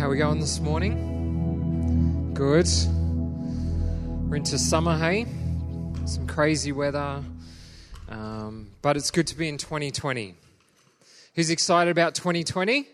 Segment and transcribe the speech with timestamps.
[0.00, 2.32] How are we going this morning?
[2.32, 2.66] Good.
[4.30, 5.26] We're into summer, hey?
[6.06, 7.22] Some crazy weather.
[8.08, 10.34] Um, but it's good to be in 2020.
[11.34, 12.88] Who's excited about 2020?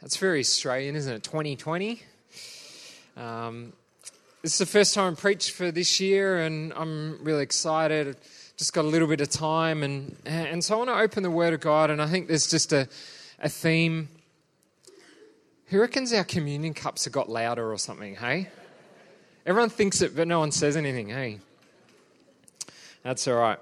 [0.00, 1.24] That's very Australian, isn't it?
[1.24, 2.00] 2020.
[3.16, 3.72] Um,
[4.42, 8.16] this is the first time I preached for this year, and I'm really excited.
[8.56, 11.32] Just got a little bit of time, and and so I want to open the
[11.32, 12.86] Word of God, and I think there's just a
[13.40, 14.08] a theme.
[15.74, 18.14] Who reckons our communion cups have got louder or something?
[18.14, 18.46] Hey,
[19.44, 21.08] everyone thinks it, but no one says anything.
[21.08, 21.40] Hey,
[23.02, 23.58] that's all right.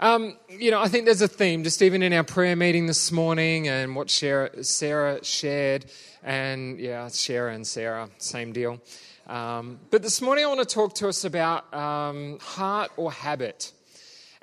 [0.00, 3.12] Um, you know, I think there's a theme, just even in our prayer meeting this
[3.12, 5.86] morning and what Sarah, shared.
[6.24, 8.80] And yeah, Sarah and Sarah, same deal.
[9.28, 13.70] Um, but this morning I want to talk to us about um, heart or habit.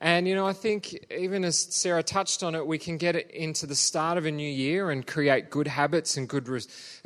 [0.06, 3.32] And, you know, I think even as Sarah touched on it, we can get it
[3.32, 6.48] into the start of a new year and create good habits and good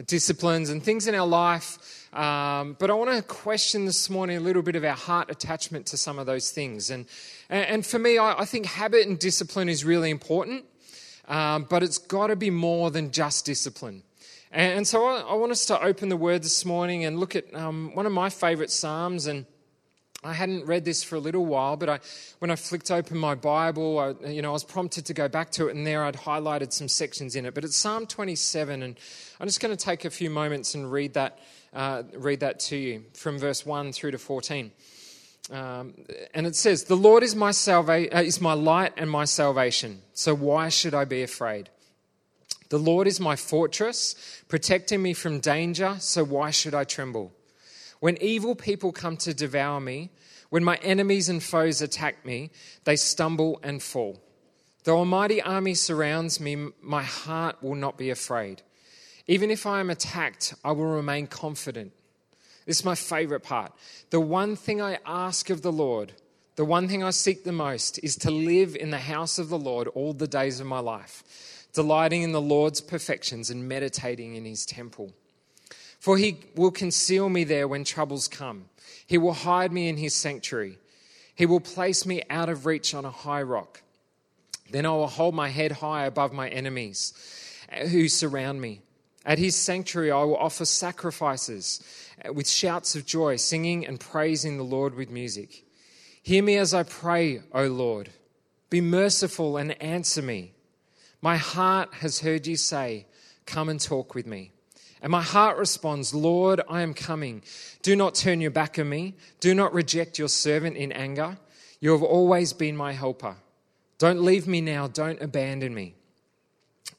[0.05, 1.77] disciplines and things in our life.
[2.13, 5.85] Um, but I want to question this morning a little bit of our heart attachment
[5.85, 6.89] to some of those things.
[6.89, 7.05] And,
[7.49, 10.65] and for me, I, I think habit and discipline is really important,
[11.29, 14.03] um, but it's got to be more than just discipline.
[14.51, 17.55] And, so I, I, want us to open the word this morning and look at
[17.55, 19.25] um, one of my favorite Psalms.
[19.25, 19.45] And
[20.21, 21.99] I hadn't read this for a little while, but I,
[22.39, 25.49] when I flicked open my Bible, I, you know, I was prompted to go back
[25.51, 27.53] to it, and there I'd highlighted some sections in it.
[27.53, 28.99] But it's Psalm 27, and
[29.39, 31.39] I'm just going to take a few moments and read that,
[31.73, 34.71] uh, read that to you from verse 1 through to 14.
[35.51, 35.93] Um,
[36.33, 40.01] and it says, "The Lord is my salva- uh, is my light and my salvation.
[40.13, 41.69] So why should I be afraid?
[42.67, 44.15] The Lord is my fortress,
[44.47, 45.95] protecting me from danger.
[45.99, 47.31] So why should I tremble?"
[47.99, 50.09] When evil people come to devour me,
[50.49, 52.51] when my enemies and foes attack me,
[52.85, 54.21] they stumble and fall.
[54.83, 58.61] Though a mighty army surrounds me, my heart will not be afraid.
[59.27, 61.91] Even if I am attacked, I will remain confident.
[62.65, 63.73] This is my favorite part.
[64.09, 66.13] The one thing I ask of the Lord,
[66.55, 69.59] the one thing I seek the most, is to live in the house of the
[69.59, 74.45] Lord all the days of my life, delighting in the Lord's perfections and meditating in
[74.45, 75.13] his temple.
[75.99, 78.65] For he will conceal me there when troubles come.
[79.05, 80.77] He will hide me in his sanctuary.
[81.35, 83.81] He will place me out of reach on a high rock.
[84.71, 87.13] Then I will hold my head high above my enemies
[87.89, 88.81] who surround me.
[89.25, 91.83] At his sanctuary, I will offer sacrifices
[92.33, 95.65] with shouts of joy, singing and praising the Lord with music.
[96.23, 98.09] Hear me as I pray, O Lord.
[98.69, 100.53] Be merciful and answer me.
[101.21, 103.07] My heart has heard you say,
[103.45, 104.51] Come and talk with me.
[105.01, 107.41] And my heart responds, Lord, I am coming.
[107.81, 109.15] Do not turn your back on me.
[109.39, 111.37] Do not reject your servant in anger.
[111.79, 113.37] You have always been my helper.
[113.97, 114.87] Don't leave me now.
[114.87, 115.95] Don't abandon me,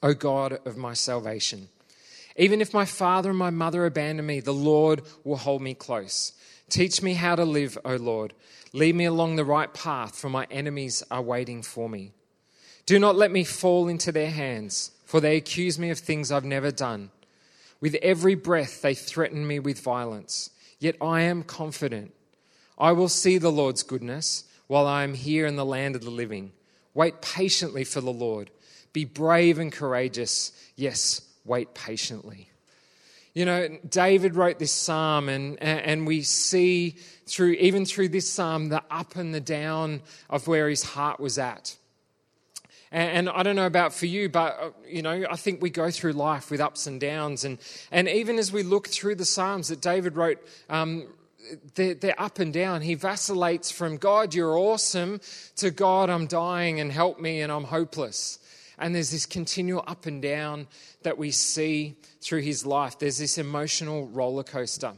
[0.02, 1.68] O God of my salvation.
[2.36, 6.32] Even if my father and my mother abandon me, the Lord will hold me close.
[6.70, 8.32] Teach me how to live, O Lord.
[8.72, 12.12] Lead me along the right path, for my enemies are waiting for me.
[12.86, 16.44] Do not let me fall into their hands, for they accuse me of things I've
[16.44, 17.10] never done.
[17.80, 20.50] With every breath, they threaten me with violence.
[20.78, 22.12] Yet I am confident.
[22.78, 26.10] I will see the Lord's goodness while I am here in the land of the
[26.10, 26.52] living.
[26.94, 28.50] Wait patiently for the Lord.
[28.92, 30.52] Be brave and courageous.
[30.76, 32.50] Yes, wait patiently.
[33.34, 38.70] You know, David wrote this psalm, and, and we see through, even through this psalm,
[38.70, 41.76] the up and the down of where his heart was at.
[42.92, 45.92] And, I don't know about for you, but uh, you know, I think we go
[45.92, 47.58] through life with ups and downs, and
[47.92, 50.38] and even as we look through the Psalms that David wrote.
[50.68, 51.06] Um,
[51.74, 52.82] they're, they're, up and down.
[52.82, 55.20] He vacillates from God, you're awesome,
[55.56, 58.38] to God, I'm dying and help me and I'm hopeless.
[58.78, 60.68] And there's this continual up and down
[61.02, 62.98] that we see through his life.
[62.98, 64.92] There's this emotional roller coaster.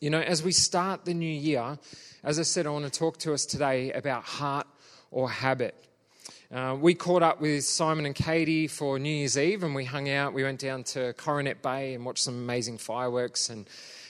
[0.00, 1.78] You know, as we start the new year,
[2.22, 4.66] as I said, I want to talk to us today about heart
[5.10, 5.74] or habit.
[6.50, 10.08] Uh, we caught up with Simon and Katie for New Year's Eve and we hung
[10.08, 10.32] out.
[10.32, 13.50] We went down to Coronet Bay and watched some amazing fireworks.
[13.50, 13.68] And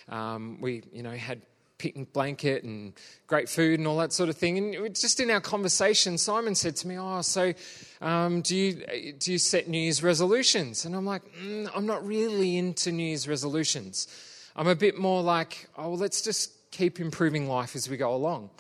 [0.09, 1.43] um, we, you know, had
[1.79, 2.93] picnic blanket and
[3.27, 4.77] great food and all that sort of thing.
[4.77, 7.55] And just in our conversation, Simon said to me, "Oh, so
[8.01, 12.07] um, do you do you set New Year's resolutions?" And I'm like, mm, "I'm not
[12.07, 14.07] really into New Year's resolutions.
[14.55, 18.15] I'm a bit more like, oh, well, let's just keep improving life as we go
[18.15, 18.51] along."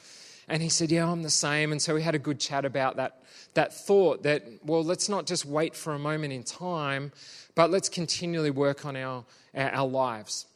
[0.48, 2.96] And he said, "Yeah, I'm the same." And so we had a good chat about
[2.96, 3.22] that
[3.54, 7.12] that thought that, well, let's not just wait for a moment in time,
[7.54, 9.24] but let's continually work on our
[9.54, 10.46] our, lives.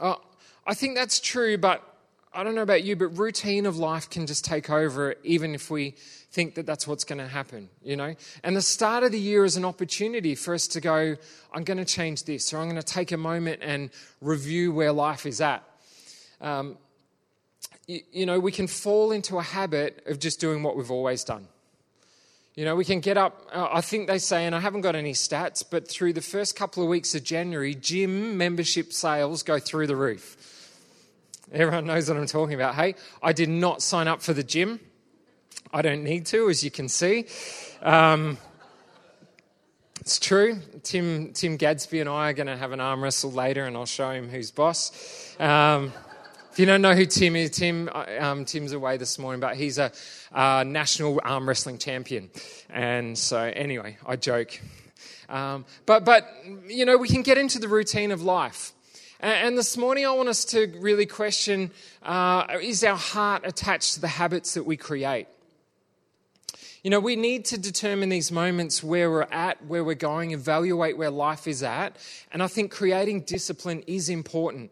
[0.00, 0.14] Uh,
[0.66, 1.82] I think that's true, but
[2.32, 5.70] I don't know about you, but routine of life can just take over, even if
[5.70, 5.94] we
[6.30, 8.14] think that that's what's going to happen, you know?
[8.42, 11.16] And the start of the year is an opportunity for us to go,
[11.52, 13.90] I'm going to change this, or I'm going to take a moment and
[14.20, 15.62] review where life is at.
[16.40, 16.76] Um,
[17.86, 21.24] you, you know, we can fall into a habit of just doing what we've always
[21.24, 21.48] done.
[22.54, 24.94] You know, we can get up, uh, I think they say, and I haven't got
[24.94, 29.58] any stats, but through the first couple of weeks of January, gym membership sales go
[29.58, 30.36] through the roof.
[31.52, 32.76] Everyone knows what I'm talking about.
[32.76, 34.78] Hey, I did not sign up for the gym.
[35.72, 37.26] I don't need to, as you can see.
[37.82, 38.38] Um,
[40.00, 40.60] it's true.
[40.84, 43.84] Tim, Tim Gadsby and I are going to have an arm wrestle later, and I'll
[43.84, 45.34] show him who's boss.
[45.40, 45.92] Um,
[46.54, 49.56] if you don't know who Tim is, Tim, uh, um, Tim's away this morning, but
[49.56, 49.90] he's a
[50.32, 52.30] uh, national arm wrestling champion.
[52.70, 54.60] And so, anyway, I joke.
[55.28, 56.30] Um, but, but,
[56.68, 58.70] you know, we can get into the routine of life.
[59.18, 61.72] And this morning, I want us to really question
[62.04, 65.26] uh, is our heart attached to the habits that we create?
[66.84, 70.96] You know, we need to determine these moments where we're at, where we're going, evaluate
[70.98, 71.96] where life is at.
[72.30, 74.70] And I think creating discipline is important.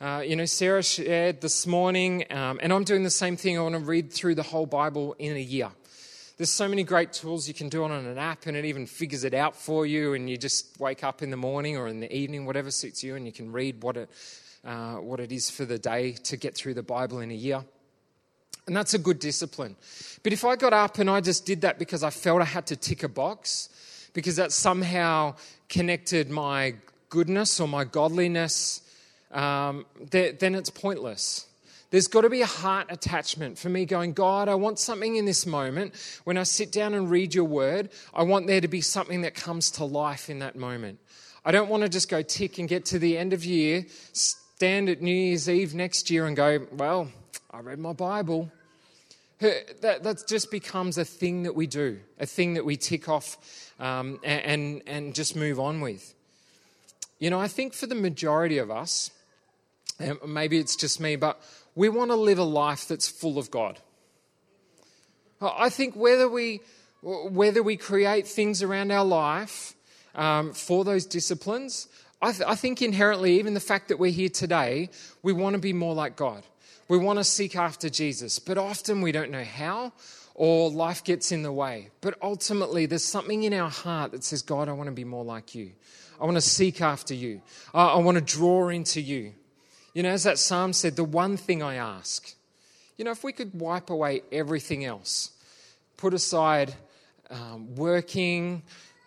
[0.00, 3.58] Uh, you know, Sarah shared this morning, um, and I'm doing the same thing.
[3.58, 5.68] I want to read through the whole Bible in a year.
[6.38, 9.24] There's so many great tools you can do on an app, and it even figures
[9.24, 10.14] it out for you.
[10.14, 13.14] And you just wake up in the morning or in the evening, whatever suits you,
[13.14, 14.08] and you can read what it,
[14.64, 17.62] uh, what it is for the day to get through the Bible in a year.
[18.66, 19.76] And that's a good discipline.
[20.22, 22.66] But if I got up and I just did that because I felt I had
[22.68, 23.68] to tick a box,
[24.14, 25.34] because that somehow
[25.68, 26.76] connected my
[27.10, 28.80] goodness or my godliness,
[29.30, 31.46] um, then it's pointless.
[31.90, 35.24] There's got to be a heart attachment for me going, God, I want something in
[35.24, 35.94] this moment.
[36.22, 39.34] When I sit down and read your word, I want there to be something that
[39.34, 41.00] comes to life in that moment.
[41.44, 44.88] I don't want to just go tick and get to the end of year, stand
[44.88, 47.08] at New Year's Eve next year and go, well,
[47.50, 48.52] I read my Bible.
[49.40, 53.38] That, that just becomes a thing that we do, a thing that we tick off
[53.80, 56.14] um, and, and, and just move on with.
[57.18, 59.10] You know, I think for the majority of us,
[60.26, 61.40] maybe it's just me, but
[61.74, 63.78] we want to live a life that's full of God.
[65.40, 66.60] I think whether we,
[67.02, 69.74] whether we create things around our life
[70.14, 71.88] um, for those disciplines,
[72.20, 74.90] I, th- I think inherently, even the fact that we're here today,
[75.22, 76.42] we want to be more like God.
[76.88, 79.92] We want to seek after Jesus, but often we don't know how
[80.34, 81.90] or life gets in the way.
[82.00, 85.24] But ultimately, there's something in our heart that says, God, I want to be more
[85.24, 85.72] like you.
[86.20, 87.40] I want to seek after you.
[87.72, 89.32] I want to draw into you.
[90.00, 92.34] You know, as that psalm said, the one thing I ask.
[92.96, 95.32] You know, if we could wipe away everything else,
[95.98, 96.72] put aside
[97.28, 98.62] um, working,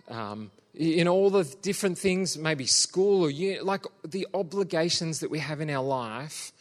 [0.08, 5.62] um, in all the different things, maybe school or like the obligations that we have
[5.62, 6.52] in our life,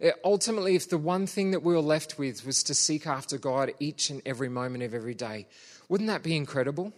[0.00, 3.36] eh, ultimately, if the one thing that we were left with was to seek after
[3.36, 5.46] God each and every moment of every day,
[5.90, 6.94] wouldn't that be incredible?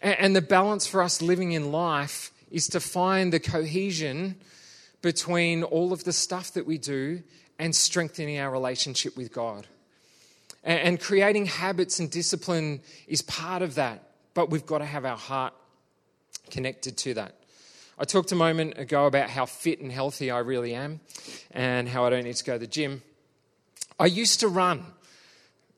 [0.00, 4.36] And the balance for us living in life is to find the cohesion
[5.02, 7.22] between all of the stuff that we do
[7.58, 9.66] and strengthening our relationship with God.
[10.64, 14.02] And, creating habits and discipline is part of that,
[14.34, 15.54] but we've got to have our heart
[16.50, 17.34] connected to that.
[17.98, 21.00] I talked a moment ago about how fit and healthy I really am
[21.52, 23.02] and how I don't need to go to the gym.
[23.98, 24.84] I used to run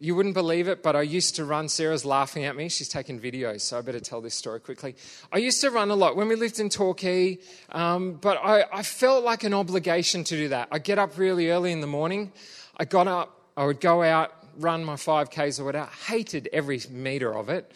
[0.00, 1.68] you wouldn't believe it, but I used to run.
[1.68, 2.70] Sarah's laughing at me.
[2.70, 4.96] She's taking videos, so I better tell this story quickly.
[5.30, 7.38] I used to run a lot when we lived in Torquay,
[7.70, 10.68] um, but I, I felt like an obligation to do that.
[10.72, 12.32] I get up really early in the morning.
[12.78, 15.90] I got up, I would go out, run my 5Ks or whatever.
[16.06, 17.70] Hated every meter of it.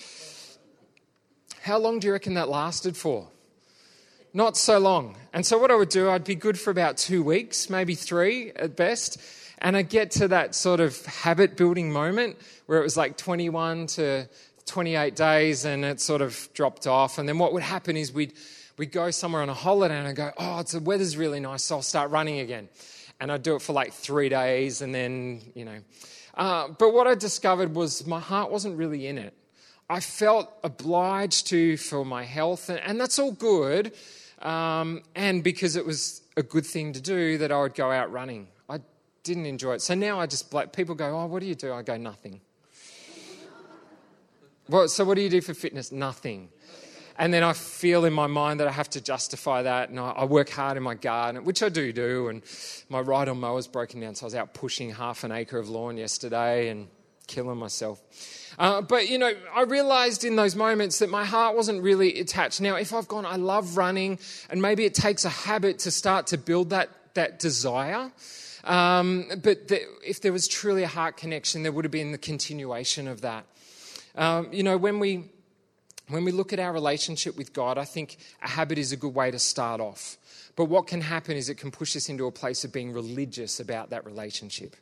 [1.61, 3.29] How long do you reckon that lasted for?
[4.33, 5.17] Not so long.
[5.33, 8.51] And so, what I would do, I'd be good for about two weeks, maybe three
[8.57, 9.21] at best.
[9.65, 13.87] And I get to that sort of habit building moment where it was like 21
[13.87, 14.29] to
[14.67, 17.17] 28 days and it sort of dropped off.
[17.17, 18.35] And then what would happen is we'd,
[18.77, 21.77] we'd go somewhere on a holiday and I'd go, oh, the weather's really nice, so
[21.77, 22.69] I'll start running again.
[23.19, 25.79] And I'd do it for like three days and then, you know.
[26.35, 29.33] Uh, but what I discovered was my heart wasn't really in it.
[29.89, 33.95] I felt obliged to for my health, and, and that's all good.
[34.43, 38.13] Um, and because it was a good thing to do that I would go out
[38.13, 38.49] running.
[39.25, 39.83] Didn't enjoy it.
[39.83, 41.73] So now I just, like, people go, Oh, what do you do?
[41.73, 42.41] I go, Nothing.
[44.69, 45.91] well, so what do you do for fitness?
[45.91, 46.51] Nothing.
[47.17, 50.11] And then I feel in my mind that I have to justify that, and I,
[50.11, 52.29] I work hard in my garden, which I do do.
[52.29, 52.43] And
[52.89, 55.97] my ride-on mower's broken down, so I was out pushing half an acre of lawn
[55.97, 56.89] yesterday and
[57.27, 58.03] killing myself.
[58.59, 62.61] Uh, but you know, I realized in those moments that my heart wasn't really attached.
[62.61, 64.19] Now, if I've gone, I love running,
[64.51, 68.11] and maybe it takes a habit to start to build that that desire.
[68.65, 72.19] Um, but the, if there was truly a heart connection, there would have been the
[72.19, 73.45] continuation of that.
[74.17, 75.31] Um, you know, when we
[76.09, 79.15] when we look at our relationship with God, I think a habit is a good
[79.15, 80.19] way to start off.
[80.55, 83.59] But what can happen is it can push us into a place of being religious
[83.59, 84.77] about that relationship.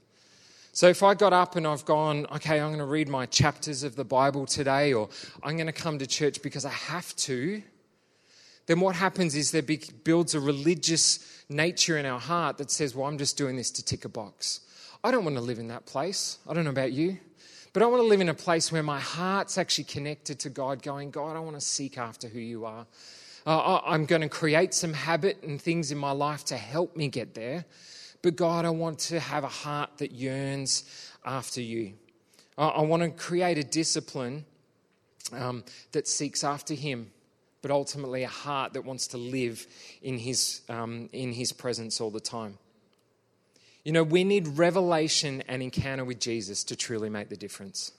[0.72, 3.82] So if I got up and I've gone, okay, I'm going to read my chapters
[3.82, 5.10] of the Bible today, or
[5.42, 7.62] I'm going to come to church because I have to,
[8.66, 9.62] then what happens is there
[10.04, 13.85] builds a religious nature in our heart that says, well, I'm just doing this to
[13.85, 14.61] tick a box.
[15.04, 16.38] I don't want to live in that place.
[16.49, 17.19] I don't know about you.
[17.73, 20.83] But I want to live in a place where my heart's actually connected to God,
[20.83, 22.87] going, God, I want to seek after who you are.
[23.47, 27.09] Uh, I'm going to create some habit and things in my life to help me
[27.09, 27.64] get there.
[28.21, 30.85] But God, I want to have a heart that yearns
[31.25, 31.95] after you.
[32.59, 34.45] I want to create a discipline
[35.33, 37.11] um, that seeks after Him,
[37.62, 39.66] but ultimately a heart that wants to live
[40.02, 42.59] in His, um, in his presence all the time.
[43.85, 47.92] You know, we need revelation and encounter with Jesus to truly make the difference.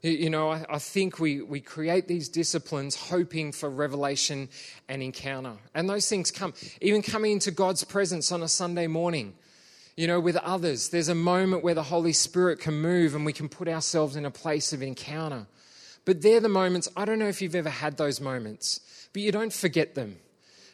[0.00, 4.50] You know, I, I, think we, we create these disciplines hoping for revelation
[4.86, 5.54] and encounter.
[5.74, 9.32] And those things come, even coming into God's presence on a Sunday morning,
[9.96, 10.90] you know, with others.
[10.90, 14.26] There's a moment where the Holy Spirit can move and we can put ourselves in
[14.26, 15.46] a place of encounter.
[16.04, 18.80] But they're the moments, I don't know if you've ever had those moments,
[19.12, 20.18] but you don't forget them.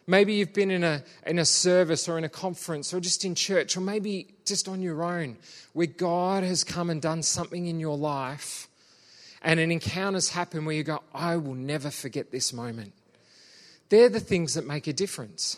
[0.07, 3.37] Maybe you've been in a, in a service or in a conference or just in
[3.37, 5.37] church or maybe just on your own
[5.73, 8.67] where God has come and done something in your life
[9.43, 12.93] and an encounter's happened where you go, I will never forget this moment.
[13.89, 15.57] They're the things that make a difference.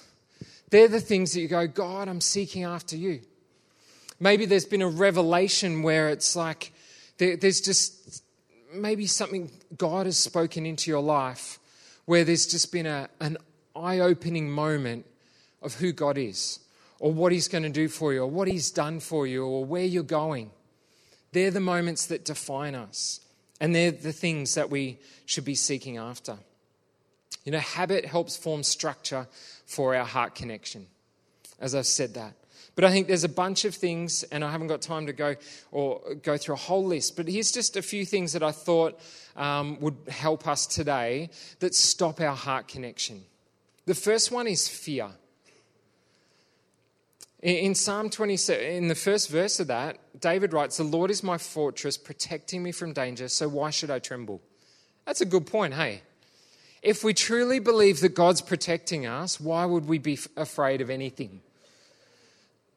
[0.71, 3.21] They're the things that you go, God, I'm seeking after you.
[4.21, 6.73] Maybe there's been a revelation where it's like
[7.19, 8.22] there, there's just
[8.73, 11.59] maybe something God has spoken into your life
[12.05, 13.37] where there's just been a, an
[13.77, 15.07] eye opening moment
[15.63, 16.59] of who God is
[16.99, 19.65] or what He's going to do for you or what He's done for you or
[19.65, 20.51] where you're going.
[21.33, 23.21] They're the moments that define us.
[23.61, 26.37] And they're the things that we should be seeking after.
[27.45, 29.29] You know, habit helps form structure
[29.67, 30.87] for our heart connection,
[31.61, 32.35] as I've said that.
[32.75, 35.35] But I think there's a bunch of things, and I haven't got time to go
[35.71, 37.17] or go through a whole list.
[37.17, 38.99] But here's just a few things that I thought
[39.37, 43.25] um, would help us today that stop our heart connection.
[43.85, 45.09] The first one is fear.
[47.43, 51.39] In Psalm 27, in the first verse of that, David writes, The Lord is my
[51.39, 54.41] fortress, protecting me from danger, so why should I tremble?
[55.07, 56.03] That's a good point, hey?
[56.83, 61.41] If we truly believe that God's protecting us, why would we be afraid of anything?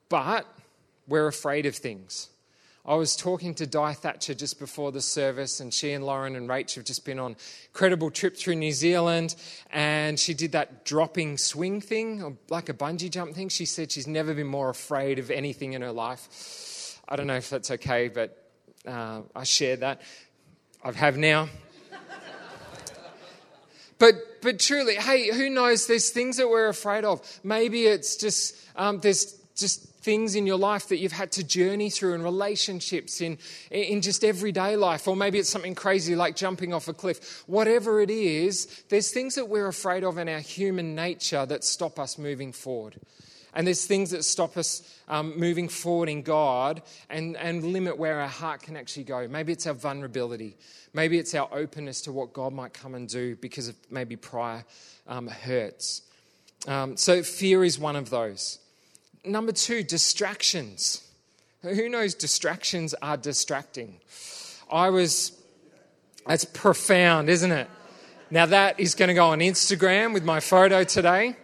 [0.10, 0.46] But
[1.08, 2.30] we're afraid of things.
[2.88, 6.48] I was talking to Di Thatcher just before the service, and she and Lauren and
[6.48, 7.36] Rach have just been on
[7.70, 9.36] incredible trip through New Zealand,
[9.72, 13.50] and she did that dropping swing thing, or like a bungee jump thing.
[13.50, 17.00] She said she's never been more afraid of anything in her life.
[17.10, 18.38] I don't know if that's okay, but
[18.86, 20.02] uh, I share that.
[20.84, 21.50] I have now.
[23.98, 25.88] but but truly, hey, who knows?
[25.88, 27.40] There's things that we're afraid of.
[27.44, 31.90] Maybe it's just um, there's just things in your life that you've had to journey
[31.90, 33.40] through in relationships, in,
[33.72, 37.44] in just everyday life, or maybe it's something crazy like jumping off a cliff.
[37.48, 41.98] Whatever it is, there's things that we're afraid of in our human nature that stop
[41.98, 42.96] us moving forward.
[43.56, 48.20] And there's things that stop us um, moving forward in God and, and limit where
[48.20, 49.28] our heart can actually go.
[49.28, 50.58] Maybe it's our vulnerability.
[50.94, 54.66] Maybe it's our openness to what God might come and do because of maybe prior
[55.08, 56.02] um, hurts.
[56.68, 58.60] Um, so, fear is one of those.
[59.26, 61.02] Number two, distractions.
[61.62, 64.00] Who knows distractions are distracting?
[64.72, 65.32] I was,
[66.28, 67.68] that's profound, isn't it?
[68.30, 71.36] Now, that is going to go on Instagram with my photo today.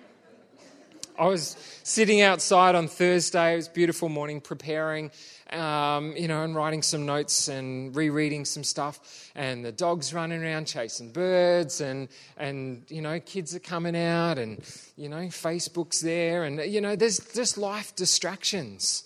[1.18, 5.12] I was sitting outside on Thursday, it was beautiful morning, preparing
[5.52, 9.32] um, you know, and writing some notes and rereading some stuff.
[9.36, 14.38] And the dog's running around chasing birds, and and you know, kids are coming out,
[14.38, 14.64] and
[14.98, 19.04] you know, Facebook's there, and you know, there's just life distractions.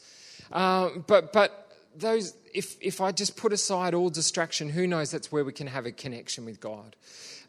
[0.52, 1.66] Um, but but
[1.98, 5.68] those, if, if I just put aside all distraction, who knows that's where we can
[5.68, 6.96] have a connection with God,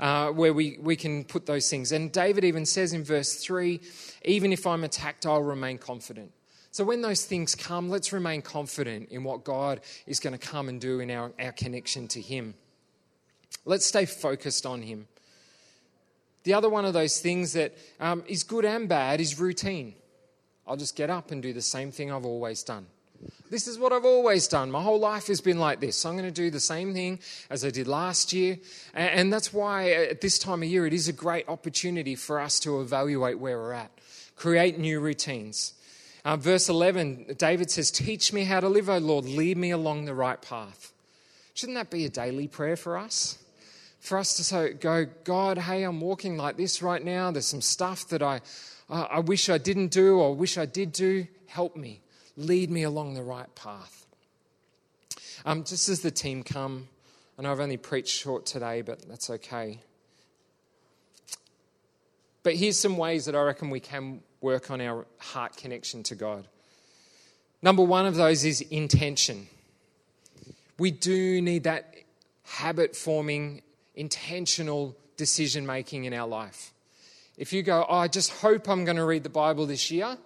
[0.01, 1.93] uh, where we, we can put those things.
[1.93, 3.81] And David even says in verse 3
[4.25, 6.33] even if I'm attacked, I'll remain confident.
[6.77, 10.69] So when those things come, let's remain confident in what God is going to come
[10.69, 12.53] and do in our, our connection to Him.
[13.65, 15.09] Let's stay focused on Him.
[16.43, 19.95] The other one of those things that um, is good and bad is routine.
[20.67, 22.85] I'll just get up and do the same thing I've always done.
[23.51, 24.71] This is what I've always done.
[24.71, 25.97] My whole life has been like this.
[25.97, 28.59] So I'm going to do the same thing as I did last year.
[28.93, 32.61] And that's why at this time of year, it is a great opportunity for us
[32.61, 33.93] to evaluate where we're at,
[34.37, 35.73] create new routines.
[36.27, 39.27] Uh, verse 11, David says, Teach me how to live, O Lord.
[39.27, 40.93] Lead me along the right path.
[41.55, 43.39] Shouldn't that be a daily prayer for us?
[44.01, 47.31] For us to say, go, God, hey, I'm walking like this right now.
[47.31, 48.41] There's some stuff that I,
[48.91, 51.29] uh, I wish I didn't do or wish I did do.
[51.47, 52.01] Help me
[52.37, 54.05] lead me along the right path.
[55.45, 56.89] Um, just as the team come,
[57.39, 59.79] I know I've only preached short today, but that's okay.
[62.43, 66.15] But here's some ways that I reckon we can work on our heart connection to
[66.15, 66.47] God.
[67.63, 69.49] Number one of those is intention.
[70.79, 71.95] We do need that
[72.45, 73.63] habit forming,
[73.95, 76.73] intentional decision making in our life.
[77.37, 80.17] If you go, oh, I just hope I'm going to read the Bible this year,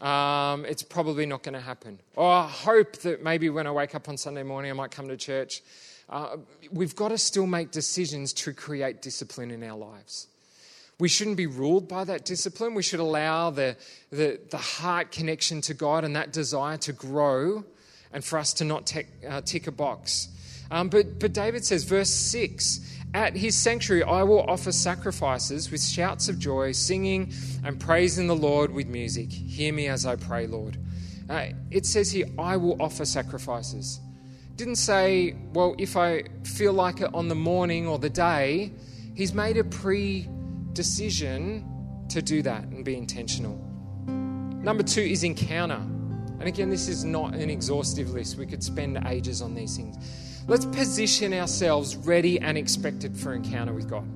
[0.00, 1.98] um, it's probably not going to happen.
[2.16, 5.08] Or I hope that maybe when I wake up on Sunday morning, I might come
[5.08, 5.62] to church.
[6.08, 6.38] Uh,
[6.72, 10.26] we've got to still make decisions to create discipline in our lives.
[11.00, 12.74] We shouldn't be ruled by that discipline.
[12.74, 13.76] We should allow the,
[14.10, 17.64] the, the heart connection to God and that desire to grow
[18.12, 20.28] and for us to not tick, uh, tick a box.
[20.70, 22.80] Um, but, but David says, verse 6
[23.14, 27.32] at his sanctuary, I will offer sacrifices with shouts of joy, singing
[27.64, 29.32] and praising the Lord with music.
[29.32, 30.76] Hear me as I pray, Lord.
[31.28, 34.00] Uh, it says here, I will offer sacrifices.
[34.56, 38.72] Didn't say, well, if I feel like it on the morning or the day.
[39.14, 40.28] He's made a pre
[40.72, 41.64] decision
[42.08, 43.56] to do that and be intentional.
[44.06, 45.80] Number two is encounter.
[46.38, 48.36] And again, this is not an exhaustive list.
[48.36, 50.42] We could spend ages on these things.
[50.46, 54.06] Let's position ourselves ready and expected for encounter with God.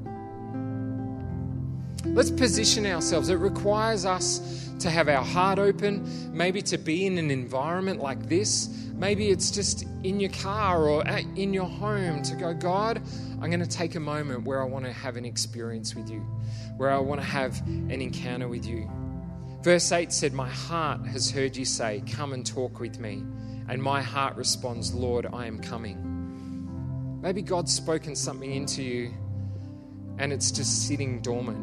[2.07, 3.28] Let's position ourselves.
[3.28, 8.28] It requires us to have our heart open, maybe to be in an environment like
[8.28, 8.84] this.
[8.96, 11.04] Maybe it's just in your car or
[11.37, 13.02] in your home to go, God,
[13.40, 16.20] I'm going to take a moment where I want to have an experience with you,
[16.76, 18.88] where I want to have an encounter with you.
[19.62, 23.24] Verse 8 said, My heart has heard you say, Come and talk with me.
[23.68, 27.20] And my heart responds, Lord, I am coming.
[27.20, 29.14] Maybe God's spoken something into you
[30.18, 31.59] and it's just sitting dormant.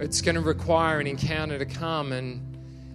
[0.00, 2.49] It's going to require an encounter to come and,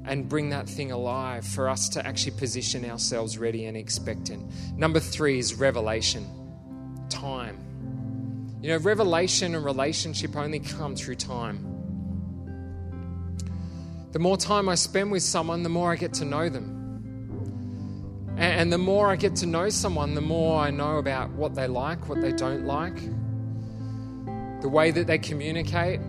[0.08, 4.52] and bring that thing alive for us to actually position ourselves ready and expectant.
[4.78, 6.26] Number three is revelation
[7.10, 7.58] time.
[8.62, 11.72] You know, revelation and relationship only come through time.
[14.12, 16.76] The more time I spend with someone, the more I get to know them.
[18.38, 21.68] And the more I get to know someone, the more I know about what they
[21.68, 22.96] like, what they don't like,
[24.62, 26.00] the way that they communicate,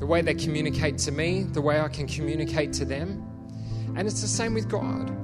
[0.00, 3.22] the way they communicate to me, the way I can communicate to them.
[3.96, 5.14] And it's the same with God.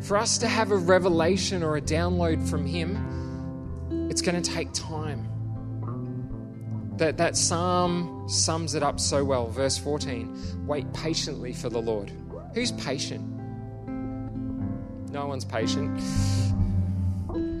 [0.00, 4.72] For us to have a revelation or a download from Him, it's going to take
[4.72, 5.26] time.
[6.96, 9.48] That, that psalm sums it up so well.
[9.48, 12.10] Verse 14 Wait patiently for the Lord.
[12.54, 13.22] Who's patient?
[15.12, 16.00] No one's patient.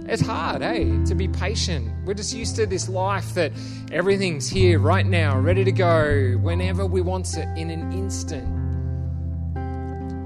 [0.08, 1.92] It's hard, hey, to be patient.
[2.06, 3.52] We're just used to this life that
[3.92, 8.48] everything's here right now, ready to go whenever we want it in an instant.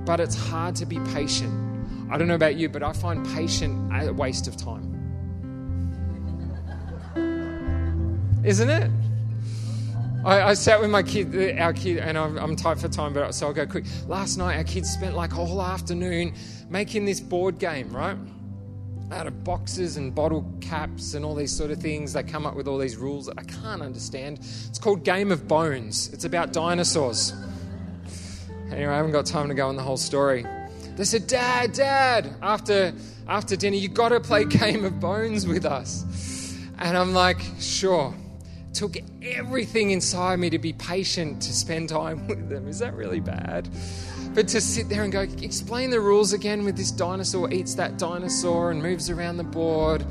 [0.07, 1.53] But it's hard to be patient.
[2.13, 4.89] I don't know about you, but I find patient a waste of time.
[8.45, 8.89] Isn't it?
[10.25, 13.13] I, I, sat with my kid, uh, our kid, and I'm, I'm, tight for time,
[13.15, 13.87] but so I'll go quick.
[14.07, 16.35] Last night, our kids spent like a whole afternoon
[16.71, 18.17] making this board game, right?
[19.13, 22.15] Out of boxes and bottle caps and all these sort of things.
[22.15, 24.39] They come up with all these rules that I can't understand.
[24.39, 26.11] It's called Game of Bones.
[26.13, 27.35] It's about dinosaurs.
[28.71, 30.47] Anyway, I haven't got time to go on the whole story.
[30.97, 32.95] They said, Dad, Dad, after,
[33.29, 36.05] after dinner, you got to play Game of Bones with us.
[36.79, 38.15] And I'm like, sure
[38.73, 42.67] took everything inside me to be patient to spend time with them.
[42.69, 43.69] Is that really bad?
[44.35, 47.99] But to sit there and go, explain the rules again with this dinosaur eats that
[47.99, 50.07] dinosaur and moves around the board.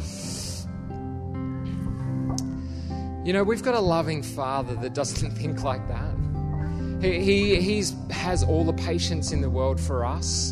[3.26, 7.02] You know, we've got a loving father that doesn't think like that.
[7.02, 10.52] He, he he's, has all the patience in the world for us.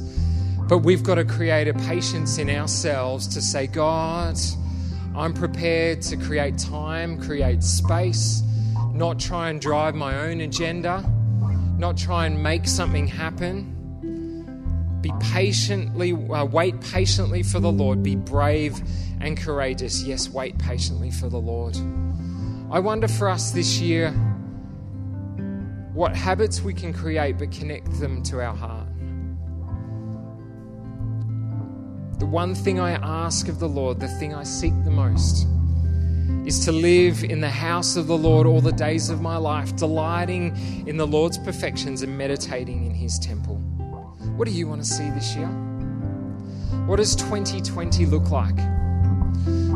[0.67, 4.35] But we've got to create a patience in ourselves to say, God,
[5.15, 8.41] I'm prepared to create time, create space,
[8.93, 11.03] not try and drive my own agenda,
[11.79, 13.75] not try and make something happen.
[15.01, 18.03] Be patiently, uh, wait patiently for the Lord.
[18.03, 18.81] Be brave
[19.21, 20.03] and courageous.
[20.03, 21.77] Yes, wait patiently for the Lord.
[22.69, 24.11] I wonder for us this year
[25.93, 28.87] what habits we can create but connect them to our heart.
[32.19, 35.47] The one thing I ask of the Lord, the thing I seek the most,
[36.45, 39.75] is to live in the house of the Lord all the days of my life,
[39.75, 43.57] delighting in the Lord's perfections and meditating in his temple.
[44.35, 45.47] What do you want to see this year?
[46.85, 48.55] What does 2020 look like?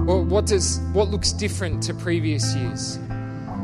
[0.07, 2.97] Well, what, does, what looks different to previous years?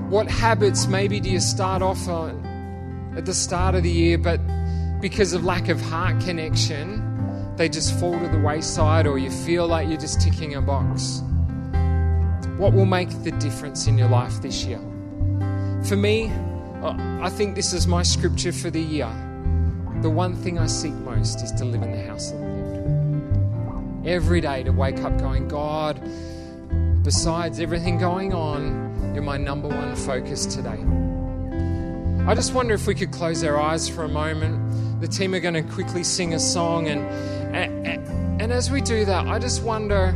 [0.09, 4.39] What habits maybe do you start off on at the start of the year, but
[5.01, 7.05] because of lack of heart connection,
[7.55, 11.21] they just fall to the wayside or you feel like you're just ticking a box?
[12.59, 14.81] What will make the difference in your life this year?
[15.85, 16.29] For me,
[16.83, 19.07] uh, I think this is my scripture for the year.
[20.01, 24.05] The one thing I seek most is to live in the house of the Lord.
[24.05, 26.01] Every day to wake up going, God,
[27.01, 30.83] besides everything going on, you're my number one focus today.
[32.29, 34.99] I just wonder if we could close our eyes for a moment.
[34.99, 36.99] The team are going to quickly sing a song and
[37.55, 40.13] and, and as we do that, I just wonder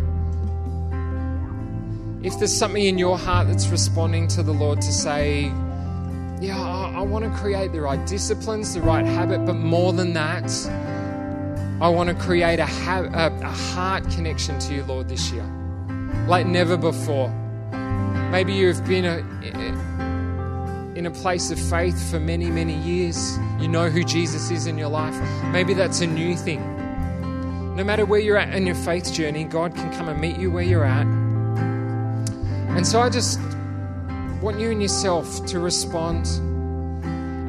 [2.23, 5.51] if there's something in your heart that's responding to the Lord to say,
[6.39, 10.13] yeah, I, I want to create the right disciplines, the right habit, but more than
[10.13, 10.49] that,
[11.81, 15.43] I want to create a, ha- a, a heart connection to you, Lord, this year,
[16.27, 17.27] like never before.
[18.31, 19.17] Maybe you've been a,
[20.97, 23.37] in a place of faith for many, many years.
[23.59, 25.15] You know who Jesus is in your life.
[25.51, 26.61] Maybe that's a new thing.
[27.75, 30.51] No matter where you're at in your faith journey, God can come and meet you
[30.51, 31.22] where you're at.
[32.75, 33.39] And so I just
[34.41, 36.27] want you and yourself to respond.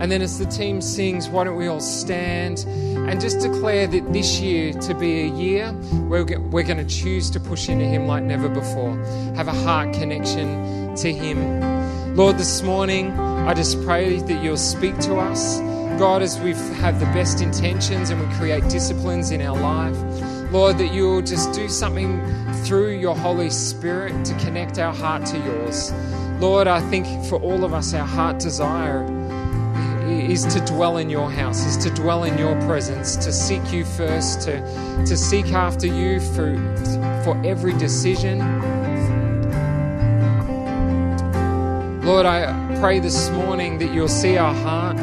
[0.00, 4.12] And then as the team sings, why don't we all stand and just declare that
[4.12, 5.72] this year to be a year
[6.08, 8.96] where we're going to choose to push into Him like never before,
[9.34, 12.16] have a heart connection to Him.
[12.16, 15.58] Lord, this morning, I just pray that you'll speak to us.
[15.98, 19.96] God, as we have the best intentions and we create disciplines in our life,
[20.54, 22.22] Lord, that you'll just do something
[22.62, 25.92] through your Holy Spirit to connect our heart to yours.
[26.38, 29.04] Lord, I think for all of us, our heart desire
[30.08, 33.84] is to dwell in your house, is to dwell in your presence, to seek you
[33.84, 34.60] first, to,
[35.04, 36.54] to seek after you for,
[37.24, 38.38] for every decision.
[42.02, 44.96] Lord, I pray this morning that you'll see our heart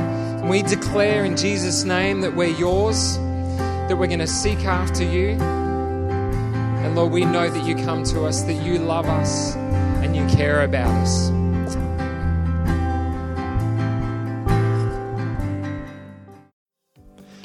[0.51, 3.17] we declare in Jesus' name that we're yours,
[3.91, 5.31] that we're going to seek after you.
[5.31, 10.25] And Lord, we know that you come to us, that you love us, and you
[10.27, 11.27] care about us.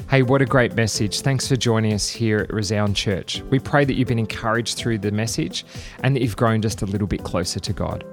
[0.09, 1.23] Hey, what a great message.
[1.23, 3.43] Thanks for joining us here at Resound Church.
[3.51, 5.65] We pray that you've been encouraged through the message
[6.05, 8.05] and that you've grown just a little bit closer to God.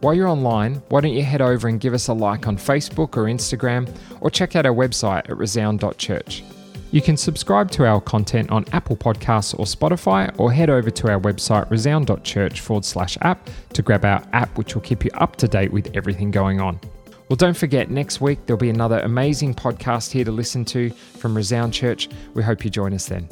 [0.00, 3.16] While you're online, why don't you head over and give us a like on Facebook
[3.16, 3.88] or Instagram,
[4.20, 6.42] or check out our website at resound.church.
[6.92, 11.10] You can subscribe to our content on Apple Podcasts or Spotify, or head over to
[11.10, 15.36] our website resound.church forward slash app to grab our app, which will keep you up
[15.36, 16.78] to date with everything going on.
[17.28, 21.36] Well, don't forget, next week there'll be another amazing podcast here to listen to from
[21.36, 22.08] Resound Church.
[22.34, 23.28] We hope you join us then.